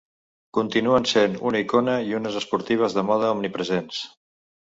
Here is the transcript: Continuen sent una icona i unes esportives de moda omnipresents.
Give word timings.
Continuen 0.57 1.03
sent 1.09 1.35
una 1.49 1.61
icona 1.65 1.99
i 2.11 2.17
unes 2.21 2.39
esportives 2.41 2.97
de 2.99 3.05
moda 3.11 3.29
omnipresents. 3.37 4.01